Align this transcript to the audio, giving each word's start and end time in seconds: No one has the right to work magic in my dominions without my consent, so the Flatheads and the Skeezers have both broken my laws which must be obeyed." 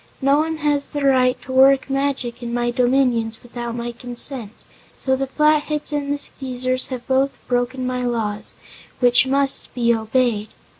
No 0.19 0.39
one 0.39 0.57
has 0.57 0.87
the 0.87 1.05
right 1.05 1.39
to 1.43 1.51
work 1.51 1.87
magic 1.87 2.41
in 2.41 2.51
my 2.55 2.71
dominions 2.71 3.43
without 3.43 3.75
my 3.75 3.91
consent, 3.91 4.49
so 4.97 5.15
the 5.15 5.27
Flatheads 5.27 5.93
and 5.93 6.11
the 6.11 6.17
Skeezers 6.17 6.87
have 6.87 7.05
both 7.07 7.37
broken 7.47 7.85
my 7.85 8.03
laws 8.03 8.55
which 8.99 9.27
must 9.27 9.71
be 9.75 9.93
obeyed." 9.93 10.47